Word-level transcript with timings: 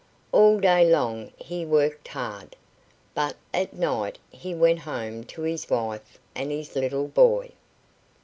All 0.31 0.59
day 0.59 0.91
long 0.91 1.29
he 1.37 1.63
worked 1.63 2.07
hard, 2.07 2.55
but 3.13 3.35
at 3.53 3.73
night 3.75 4.17
he 4.31 4.55
went 4.55 4.79
home 4.79 5.23
to 5.25 5.43
his 5.43 5.69
wife 5.69 6.17
and 6.33 6.49
his 6.49 6.75
little 6.75 7.07
boy. 7.07 7.51